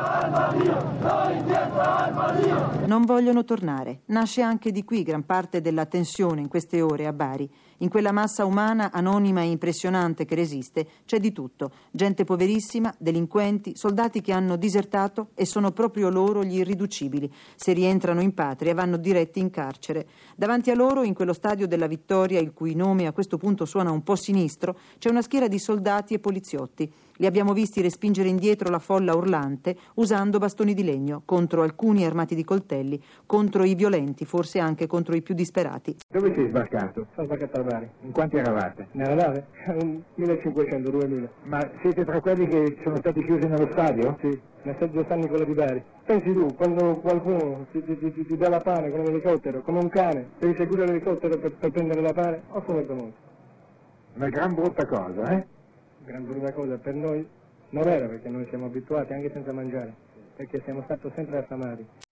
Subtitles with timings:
[0.00, 0.19] Lord.
[2.86, 4.02] Non vogliono tornare.
[4.06, 7.50] Nasce anche di qui gran parte della tensione in queste ore a Bari.
[7.78, 11.72] In quella massa umana anonima e impressionante che resiste c'è di tutto.
[11.90, 17.32] Gente poverissima, delinquenti, soldati che hanno disertato e sono proprio loro gli irriducibili.
[17.56, 20.06] Se rientrano in patria vanno diretti in carcere.
[20.36, 23.90] Davanti a loro, in quello stadio della Vittoria, il cui nome a questo punto suona
[23.90, 26.92] un po' sinistro, c'è una schiera di soldati e poliziotti.
[27.16, 32.34] Li abbiamo visti respingere indietro la folla urlante usando bastoni di legno contro alcuni armati
[32.34, 35.96] di coltelli, contro i violenti, forse anche contro i più disperati.
[36.08, 37.06] Dove sei sbarcato?
[37.14, 37.88] Sono sbarcato a Bari.
[38.02, 38.88] In quanti eravate?
[38.92, 39.46] Nella nave?
[40.14, 41.30] 1500, 2000.
[41.44, 44.16] Ma siete tra quelli che sono stati chiusi nello stadio?
[44.20, 45.82] Sì, nel seggio San Nicola di Bari.
[46.04, 49.78] Pensi tu, quando qualcuno ti, ti, ti, ti dà la pane con un elicottero, come
[49.78, 52.42] un cane, devi seguire l'elicottero per, per prendere la pane?
[52.50, 53.12] O come venuto?
[54.14, 55.46] Una gran brutta cosa, eh?
[56.04, 57.26] Gran brutta cosa per noi
[57.70, 59.94] non era perché noi siamo abituati anche senza mangiare,
[60.36, 61.86] perché siamo stati sempre affamati.